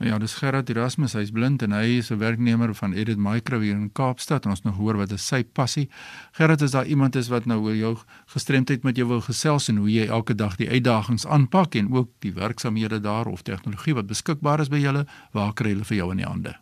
Ja, 0.00 0.16
dis 0.16 0.32
Gerard 0.40 0.70
Erasmus, 0.72 1.12
hy's 1.12 1.28
blind 1.28 1.60
en 1.60 1.74
hy 1.76 2.00
is 2.00 2.08
'n 2.10 2.18
werknemer 2.18 2.74
van 2.74 2.94
Edit 2.96 3.18
Micro 3.18 3.60
hier 3.60 3.76
in 3.76 3.92
Kaapstad 3.92 4.44
en 4.44 4.50
ons 4.50 4.64
nou 4.64 4.74
hoor 4.74 4.96
wat 4.96 5.12
is 5.12 5.26
sy 5.26 5.44
passie. 5.44 5.90
Gerard, 6.32 6.62
is 6.62 6.70
daar 6.70 6.86
iemand 6.86 7.16
is 7.16 7.28
wat 7.28 7.44
nou 7.44 7.60
oor 7.60 7.74
jou 7.74 7.96
gestremdheid 8.32 8.82
met 8.82 8.96
jou 8.96 9.08
wil 9.08 9.20
gesels 9.20 9.68
en 9.68 9.76
hoe 9.76 9.90
jy 9.90 10.06
elke 10.08 10.34
dag 10.34 10.56
die 10.56 10.70
uitdagings 10.70 11.26
aanpak 11.26 11.74
en 11.74 11.92
ook 11.92 12.08
die 12.20 12.32
werksamehede 12.32 13.00
daar 13.00 13.26
of 13.26 13.42
tegnologie 13.42 13.94
wat 13.94 14.06
beskikbaar 14.06 14.60
is 14.60 14.68
by 14.68 14.78
julle, 14.78 15.04
waar 15.32 15.52
kry 15.52 15.68
hulle 15.68 15.84
vir 15.84 15.96
jou 15.96 16.10
in 16.10 16.16
die 16.16 16.26
hande? 16.26 16.56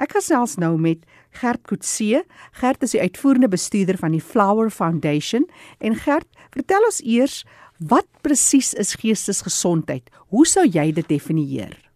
Ek 0.00 0.16
gesels 0.16 0.56
nou 0.56 0.78
met 0.80 1.04
Gert 1.42 1.66
Kutse. 1.68 2.24
Gert 2.56 2.88
is 2.88 2.96
die 2.96 3.04
uitvoerende 3.04 3.52
bestuurder 3.52 4.00
van 4.00 4.16
die 4.16 4.24
Flower 4.24 4.70
Foundation 4.70 5.44
en 5.78 6.00
Gert, 6.06 6.30
vertel 6.56 6.88
ons 6.88 7.04
eers 7.04 7.42
wat 7.84 8.08
presies 8.24 8.72
is 8.72 8.96
geestesgesondheid? 8.96 10.08
Hoe 10.32 10.48
sou 10.48 10.64
jy 10.64 10.88
dit 10.88 11.08
definieer? 11.08 11.89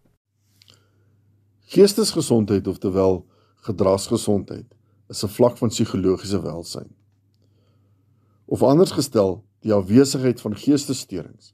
Geestesgesondheid 1.75 2.67
oftewel 2.71 3.25
gedragsgesondheid 3.67 4.67
is 5.11 5.23
'n 5.23 5.33
vlak 5.37 5.57
van 5.57 5.69
psigologiese 5.69 6.41
welsyn. 6.41 6.87
Of 8.45 8.63
anders 8.63 8.91
gestel, 8.91 9.43
die 9.59 9.73
afwesigheid 9.73 10.41
van 10.41 10.55
geestessteurings. 10.55 11.53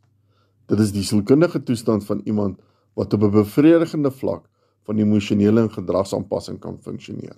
Dit 0.66 0.80
is 0.80 0.92
die 0.92 1.04
sielkundige 1.04 1.64
toestand 1.64 2.06
van 2.06 2.22
iemand 2.26 2.60
wat 2.94 3.14
op 3.14 3.24
'n 3.24 3.32
bevredigende 3.32 4.12
vlak 4.12 4.50
van 4.84 4.98
emosionele 4.98 5.62
en 5.62 5.72
gedragsaanpassing 5.72 6.60
kan 6.60 6.78
funksioneer. 6.82 7.38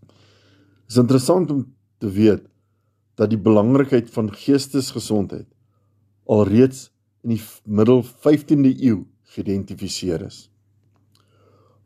Dit 0.00 0.88
is 0.88 0.96
interessant 0.96 1.50
om 1.50 1.74
te 1.98 2.10
weet 2.10 2.48
dat 3.14 3.30
die 3.30 3.38
belangrikheid 3.38 4.10
van 4.10 4.34
geestesgesondheid 4.34 5.46
alreeds 6.26 6.90
in 7.22 7.28
die 7.28 7.42
middel 7.64 8.04
15de 8.04 8.82
eeu 8.82 9.04
geïdentifiseer 9.22 10.22
is. 10.22 10.51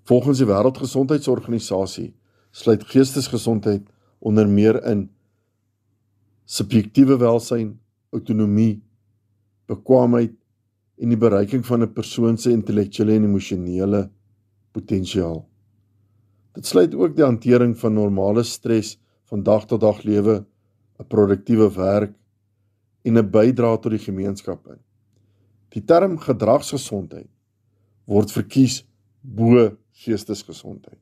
Volgens 0.06 0.38
die 0.38 0.46
Wêreldgesondheidsorganisasie 0.46 2.12
sluit 2.54 2.84
geestesgesondheid 2.86 3.88
onder 4.22 4.46
meer 4.48 4.78
in 4.86 5.08
subjektiewe 6.46 7.16
welsyn, 7.18 7.72
autonomie, 8.14 8.84
bekwaamheid 9.66 10.36
en 11.02 11.10
die 11.10 11.18
bereiking 11.18 11.64
van 11.66 11.82
'n 11.82 11.92
persoon 11.92 12.38
se 12.38 12.50
intellektuele 12.50 13.16
en 13.16 13.24
emosionele 13.24 14.10
potensiaal. 14.72 15.42
Dit 16.54 16.66
sluit 16.66 16.94
ook 16.94 17.16
die 17.16 17.24
hantering 17.24 17.76
van 17.78 17.94
normale 17.94 18.42
stres 18.42 18.98
van 19.24 19.42
dag 19.42 19.66
tot 19.66 19.80
dag 19.80 20.02
lewe, 20.02 20.46
'n 21.00 21.06
produktiewe 21.08 21.68
werk 21.74 22.14
en 23.02 23.18
'n 23.18 23.30
bydrae 23.30 23.78
tot 23.78 23.90
die 23.90 24.06
gemeenskap 24.06 24.66
in. 24.68 24.78
Die 25.68 25.84
term 25.84 26.18
gedragsgesondheid 26.18 27.28
word 28.04 28.30
verkies 28.32 28.86
bo 29.20 29.76
geestesgesondheid. 30.04 31.00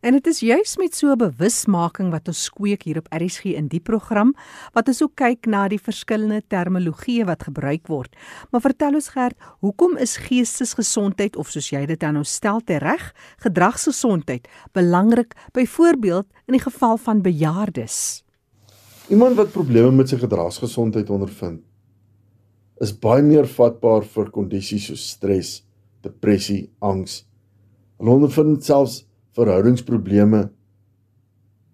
En 0.00 0.16
dit 0.16 0.26
is 0.26 0.40
juis 0.40 0.76
met 0.76 0.94
so 0.94 1.12
'n 1.12 1.16
bewusmaking 1.16 2.10
wat 2.10 2.28
ons 2.28 2.48
kweek 2.48 2.82
hier 2.82 2.98
op 2.98 3.08
RSG 3.12 3.44
in 3.44 3.68
die 3.68 3.80
program 3.80 4.34
wat 4.72 4.88
ons 4.88 5.02
ook 5.02 5.14
kyk 5.14 5.46
na 5.46 5.68
die 5.68 5.80
verskillende 5.80 6.42
terminologieë 6.48 7.24
wat 7.24 7.42
gebruik 7.42 7.86
word. 7.86 8.16
Maar 8.50 8.60
vertel 8.60 8.94
ons 8.94 9.08
gerd, 9.08 9.36
hoekom 9.60 9.96
is 9.96 10.16
geestesgesondheid 10.16 11.36
of 11.36 11.50
soos 11.50 11.70
jy 11.70 11.86
dit 11.86 12.00
dan 12.00 12.14
nou 12.14 12.24
stel 12.24 12.60
te 12.60 12.78
reg, 12.78 13.14
gedragsgesondheid 13.36 14.48
belangrik 14.72 15.34
byvoorbeeld 15.52 16.26
in 16.46 16.52
die 16.52 16.62
geval 16.62 16.96
van 16.96 17.22
bejaardes? 17.22 18.24
Iemand 19.08 19.36
wat 19.36 19.52
probleme 19.52 19.90
met 19.90 20.08
sy 20.08 20.16
gedragsgesondheid 20.16 21.10
ondervind, 21.10 21.60
is 22.80 22.98
baie 22.98 23.22
meer 23.22 23.46
vatbaar 23.46 24.04
vir 24.04 24.30
kondisies 24.30 24.86
soos 24.86 25.08
stres, 25.08 25.64
depressie, 26.00 26.70
angs 26.78 27.29
Hulle 28.00 28.16
ondervind 28.16 28.64
selfs 28.64 29.02
verhoudingsprobleme 29.36 30.46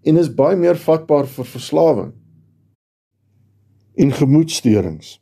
en 0.07 0.17
is 0.19 0.27
baie 0.27 0.57
meer 0.59 0.75
vatbaar 0.75 1.27
vir 1.31 1.47
verslawing 1.47 2.09
en 3.97 4.11
gemoedsteurings. 4.13 5.13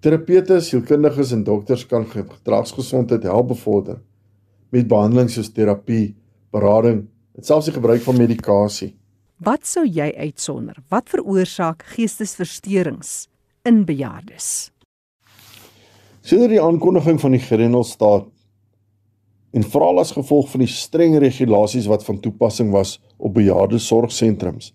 Terapeute, 0.00 0.62
sielkundiges 0.64 1.34
en 1.36 1.42
dokters 1.44 1.84
kan 1.90 2.06
gedragsgesondheid 2.08 3.26
help 3.28 3.50
bevorder 3.52 4.00
met 4.72 4.88
behandelings 4.88 5.36
soos 5.36 5.52
terapie, 5.52 6.16
berading 6.56 7.04
en 7.36 7.44
selfs 7.44 7.68
die 7.68 7.76
gebruik 7.76 8.00
van 8.06 8.16
medikasie. 8.16 8.94
Wat 9.44 9.68
sou 9.68 9.84
jy 9.84 10.08
uitsonder? 10.16 10.80
Wat 10.88 11.12
veroorsaak 11.12 11.84
geestesversteurings 11.92 13.28
in 13.68 13.84
bejaardes? 13.84 14.70
Sedert 16.24 16.56
die 16.56 16.64
aankondiging 16.64 17.20
van 17.20 17.36
die 17.36 17.44
Grendelstaat 17.44 18.26
en 19.50 19.62
veral 19.62 19.98
as 19.98 20.12
gevolg 20.12 20.50
van 20.50 20.60
die 20.60 20.72
streng 20.72 21.18
regulasies 21.18 21.86
wat 21.86 22.04
van 22.04 22.20
toepassing 22.20 22.70
was 22.70 22.98
op 23.16 23.34
bejaarde 23.34 23.78
sorgsentrums 23.78 24.72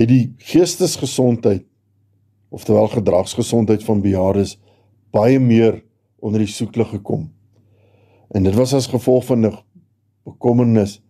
het 0.00 0.08
die 0.08 0.34
geestesgesondheid 0.50 1.66
oftewel 2.50 2.88
gedragsgesondheid 2.90 3.84
van 3.84 4.00
bejaardes 4.02 4.56
baie 5.14 5.38
meer 5.38 5.82
onder 6.20 6.42
die 6.42 6.50
soeklig 6.50 6.88
gekom. 6.90 7.28
En 8.30 8.46
dit 8.46 8.54
was 8.54 8.74
as 8.74 8.90
gevolg 8.90 9.24
van 9.28 9.46
'n 9.46 9.58
bekommernis 10.24 11.00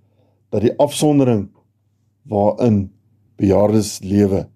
dat 0.51 0.61
die 0.61 0.77
afsondering 0.79 1.49
waarin 2.23 2.93
bejaardes 3.37 4.01
lewe 4.03 4.49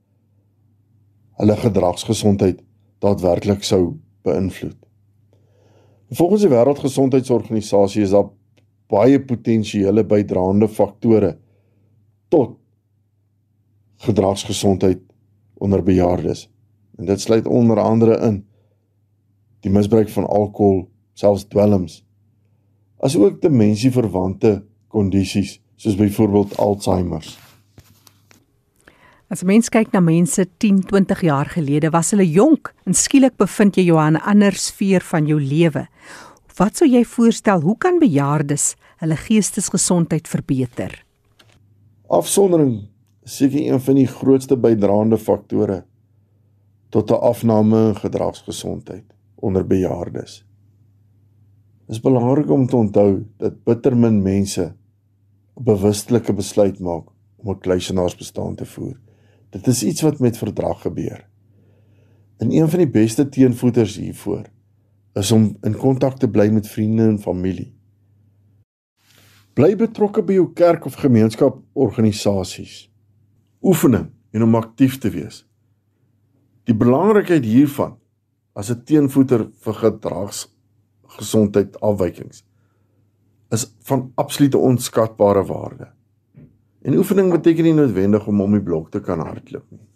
hulle 1.32 1.56
gedragsgesondheid 1.56 2.62
daadwerklik 2.98 3.62
sou 3.62 3.96
beïnvloed 4.22 4.83
Volgens 6.10 6.40
die 6.44 6.50
Wêreldgesondheidsorganisasie 6.50 8.02
is 8.02 8.12
daar 8.12 8.28
baie 8.92 9.20
potensiële 9.24 10.04
bydraende 10.04 10.68
faktore 10.68 11.38
tot 12.28 12.58
gedragsgesondheid 14.04 15.00
onder 15.54 15.82
bejaardes. 15.82 16.50
En 16.98 17.08
dit 17.08 17.20
sluit 17.20 17.46
onder 17.46 17.80
andere 17.80 18.18
in 18.26 18.44
die 19.64 19.72
misbruik 19.72 20.08
van 20.12 20.26
alkohol, 20.26 20.88
selfs 21.16 21.46
dwelms, 21.48 22.02
asook 23.00 23.40
demensieverwante 23.42 24.64
kondisies 24.92 25.56
soos 25.76 25.96
byvoorbeeld 25.96 26.56
Alzheimer. 26.58 27.24
As 29.32 29.40
mens 29.42 29.70
kyk 29.72 29.94
na 29.94 30.02
mense 30.04 30.44
10, 30.60 30.82
20 30.90 31.22
jaar 31.24 31.48
gelede, 31.48 31.88
was 31.90 32.12
hulle 32.12 32.26
jonk 32.28 32.74
en 32.84 32.94
skielik 32.94 33.38
bevind 33.40 33.78
jy 33.78 33.86
jou 33.88 33.96
aan 33.98 34.16
'n 34.16 34.26
ander 34.28 34.52
sfeer 34.52 35.00
van 35.00 35.26
jou 35.26 35.40
lewe. 35.40 35.88
Wat 36.58 36.76
sou 36.76 36.88
jy 36.88 37.04
voorstel, 37.04 37.60
hoe 37.60 37.76
kan 37.78 37.98
bejaardes 37.98 38.76
hulle 39.00 39.16
geestesgesondheid 39.16 40.28
verbeter? 40.28 41.04
Afsondering 42.08 42.88
seker 43.24 43.72
een 43.72 43.80
van 43.80 43.94
die 43.94 44.06
grootste 44.06 44.56
bydraende 44.56 45.18
faktore 45.18 45.84
tot 46.90 47.10
'n 47.10 47.14
afname 47.14 47.88
in 47.88 47.96
gedragsgesondheid 47.96 49.04
onder 49.34 49.66
bejaardes. 49.66 50.44
Dit 51.86 51.96
is 51.96 52.00
belangrik 52.00 52.50
om 52.50 52.66
te 52.66 52.76
onthou 52.76 53.24
dat 53.38 53.64
bitter 53.64 53.96
min 53.96 54.22
mense 54.22 54.74
'n 55.56 55.64
bewustelike 55.64 56.32
besluit 56.32 56.78
maak 56.78 57.04
om 57.36 57.50
'n 57.50 57.58
kluisenaarsbestaan 57.58 58.54
te 58.54 58.66
voer. 58.66 59.03
Dit 59.54 59.66
is 59.66 59.84
iets 59.84 60.02
wat 60.02 60.18
met 60.18 60.38
verdrag 60.38 60.80
gebeur. 60.80 61.28
En 62.36 62.52
een 62.52 62.68
van 62.68 62.78
die 62.78 62.90
beste 62.90 63.28
teenvoeters 63.28 63.96
hiervoor 63.96 64.42
is 65.12 65.32
om 65.32 65.56
in 65.62 65.76
kontak 65.78 66.18
te 66.18 66.28
bly 66.28 66.48
met 66.50 66.68
vriende 66.68 67.02
en 67.02 67.20
familie. 67.22 67.70
Bly 69.54 69.76
betrokke 69.78 70.24
by 70.26 70.40
jou 70.40 70.48
kerk 70.58 70.88
of 70.90 70.98
gemeenskap 70.98 71.60
organisasies. 71.72 72.90
Oefening 73.62 74.10
en 74.34 74.42
om 74.42 74.58
aktief 74.58 74.98
te 74.98 75.12
wees. 75.14 75.44
Die 76.66 76.74
belangrikheid 76.74 77.46
hiervan 77.46 77.94
as 78.58 78.74
'n 78.74 78.82
teenvoeter 78.84 79.46
vir 79.62 79.74
gedragsgesondheid 79.74 81.80
afwykings 81.80 82.42
is 83.50 83.70
van 83.86 84.12
absolute 84.14 84.58
onskatbare 84.58 85.44
waarde. 85.44 85.92
En 86.84 86.96
oefening 87.00 87.30
beteken 87.32 87.64
nie 87.64 87.76
noodwendig 87.76 88.26
om 88.28 88.40
om 88.44 88.52
die 88.52 88.62
blok 88.62 88.90
te 88.92 89.00
kan 89.00 89.22
hardloop 89.24 89.64
nie. 89.72 89.86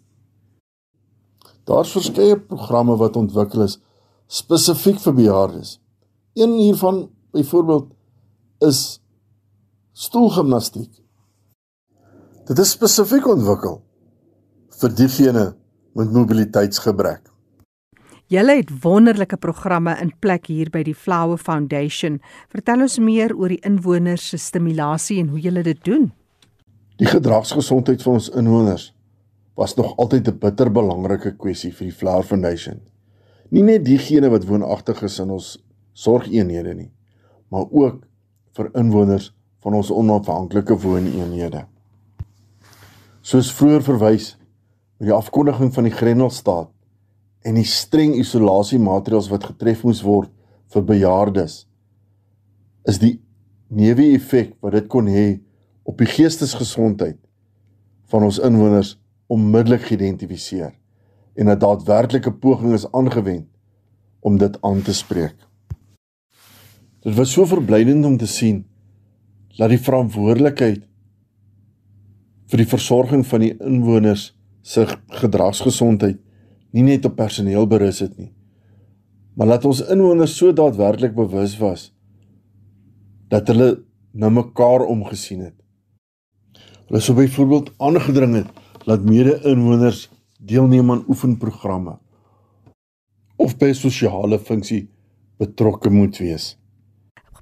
Daar's 1.69 1.91
verskeie 1.93 2.39
programme 2.39 2.95
wat 2.97 3.17
ontwikkel 3.19 3.67
is 3.67 3.77
spesifiek 4.29 4.97
vir 5.03 5.13
bejaardes. 5.13 5.77
Een 6.33 6.55
hiervan 6.57 7.03
byvoorbeeld 7.33 7.91
is 8.65 8.81
stoelgimnastiek. 9.93 10.89
Dit 12.49 12.59
is 12.59 12.73
spesifiek 12.73 13.27
ontwikkel 13.29 13.81
vir 14.81 14.95
diegene 14.97 15.45
met 15.93 16.13
mobiliteitsgebrek. 16.13 17.27
Julle 18.29 18.55
het 18.59 18.69
wonderlike 18.81 19.37
programme 19.41 19.95
in 20.01 20.11
plek 20.21 20.49
hier 20.49 20.69
by 20.73 20.83
die 20.85 20.95
Flower 20.97 21.37
Foundation. 21.37 22.19
Vertel 22.49 22.85
ons 22.85 22.97
meer 23.01 23.33
oor 23.33 23.49
die 23.49 23.61
inwoners 23.65 24.27
se 24.29 24.37
stimulasie 24.41 25.17
en 25.21 25.31
hoe 25.33 25.41
julle 25.41 25.63
dit 25.65 25.81
doen. 25.85 26.11
Die 26.99 27.07
gedragsgesondheid 27.07 28.01
van 28.03 28.17
ons 28.19 28.27
inwoners 28.35 28.89
was 29.59 29.75
nog 29.75 29.95
altyd 29.97 30.27
'n 30.27 30.39
bitter 30.39 30.71
belangrike 30.71 31.35
kwessie 31.35 31.71
vir 31.71 31.87
die 31.87 31.95
Flower 31.95 32.23
Foundation. 32.23 32.81
Nie 33.49 33.63
net 33.63 33.85
diegene 33.85 34.29
wat 34.29 34.45
woonagtig 34.45 35.01
is 35.03 35.19
in 35.19 35.29
ons 35.29 35.65
sorgeenhede 35.93 36.73
nie, 36.73 36.91
maar 37.47 37.65
ook 37.71 38.03
vir 38.51 38.69
inwoners 38.73 39.35
van 39.59 39.73
ons 39.73 39.91
onafhanklike 39.91 40.77
wooneenhede. 40.77 41.65
Soos 43.21 43.51
vroeër 43.51 43.83
verwys 43.83 44.37
met 44.97 45.07
die 45.07 45.15
afkondiging 45.15 45.73
van 45.73 45.83
die 45.83 45.93
Grendelstaat 45.95 46.69
en 47.41 47.55
die 47.55 47.67
streng 47.67 48.15
isolasiemaatreëls 48.15 49.29
wat 49.29 49.43
getref 49.43 49.83
moes 49.83 50.01
word 50.01 50.31
vir 50.73 50.83
bejaardes 50.83 51.67
is 52.83 52.99
die 52.99 53.21
neeweffek 53.67 54.57
wat 54.61 54.71
dit 54.71 54.87
kon 54.87 55.07
hê 55.07 55.39
op 55.89 55.97
die 55.97 56.09
geestesgesondheid 56.09 57.17
van 58.11 58.25
ons 58.27 58.37
inwoners 58.45 58.93
onmiddellik 59.33 59.87
geïdentifiseer 59.87 60.73
en 61.39 61.49
'n 61.49 61.59
daadwerklike 61.59 62.33
poging 62.43 62.73
is 62.77 62.91
aangewend 62.91 63.47
om 64.19 64.37
dit 64.37 64.61
aan 64.61 64.81
te 64.81 64.93
spreek. 64.93 65.35
Dit 67.01 67.15
was 67.15 67.31
so 67.31 67.45
verblydend 67.45 68.05
om 68.05 68.17
te 68.17 68.27
sien 68.27 68.65
dat 69.57 69.69
die 69.69 69.81
verantwoordelikheid 69.81 70.83
vir 72.49 72.57
die 72.57 72.71
versorging 72.75 73.25
van 73.27 73.39
die 73.39 73.55
inwoners 73.57 74.37
se 74.61 74.85
gedragsgesondheid 75.07 76.19
nie 76.71 76.83
net 76.83 77.05
op 77.05 77.15
personeel 77.15 77.67
berus 77.67 77.99
het 77.99 78.17
nie, 78.17 78.33
maar 79.33 79.47
dat 79.47 79.65
ons 79.65 79.81
inwoners 79.81 80.37
so 80.37 80.53
daadwerklik 80.53 81.15
bewus 81.15 81.57
was 81.57 81.93
dat 83.27 83.47
hulle 83.47 83.83
na 84.11 84.29
mekaar 84.29 84.85
omgesien 84.85 85.39
het. 85.39 85.68
Hulle 86.89 87.01
sou 87.05 87.13
byvoorbeeld 87.17 87.73
aangedring 87.77 88.35
het 88.39 88.47
dat 88.85 89.03
mede-inwoners 89.05 90.07
deelneem 90.41 90.91
aan 90.91 91.03
oefenprogramme 91.07 91.99
of 93.35 93.53
by 93.57 93.71
sosiale 93.77 94.39
funksie 94.39 94.87
betrokke 95.37 95.89
moet 95.93 96.17
wees. 96.17 96.55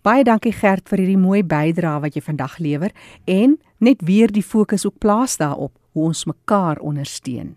Baie 0.08 0.24
dankie 0.24 0.54
Gert 0.56 0.88
vir 0.88 1.02
hierdie 1.02 1.20
mooi 1.20 1.42
bydrae 1.44 2.00
wat 2.00 2.16
jy 2.16 2.22
vandag 2.24 2.54
lewer 2.64 2.94
en 3.28 3.58
net 3.84 4.04
weer 4.08 4.32
die 4.32 4.44
fokus 4.46 4.86
ook 4.88 5.02
plaas 5.04 5.36
daarop 5.42 5.74
hoe 5.92 6.06
ons 6.08 6.24
mekaar 6.30 6.80
ondersteun. 6.80 7.56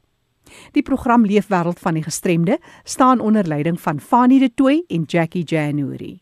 Die 0.72 0.82
program 0.82 1.24
Leefwêreld 1.24 1.78
van 1.78 1.94
die 1.94 2.02
Gestremde 2.02 2.58
staan 2.84 3.20
onder 3.20 3.46
leiding 3.46 3.80
van 3.80 4.00
Fanie 4.00 4.40
De 4.40 4.54
Tooy 4.54 4.84
en 4.88 5.02
Jackie 5.02 5.44
January. 5.44 6.20